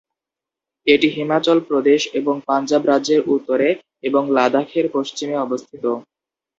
এটি 0.87 1.07
হিমাচল 1.15 1.57
প্রদেশ 1.69 2.01
এবং 2.19 2.35
পাঞ্জাব 2.47 2.81
রাজ্যের 2.85 3.21
উত্তরে 3.27 3.69
এবং 4.03 4.23
লাদাখের 4.35 4.85
পশ্চিমে 4.93 5.35
অবস্থিত। 5.37 5.83